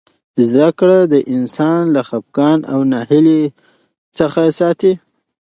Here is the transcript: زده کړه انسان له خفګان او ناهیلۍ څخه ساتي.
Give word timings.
زده 0.45 0.67
کړه 0.79 0.97
انسان 1.35 1.81
له 1.95 2.01
خفګان 2.09 2.59
او 2.73 2.79
ناهیلۍ 2.91 3.41
څخه 4.17 4.41
ساتي. 4.59 4.93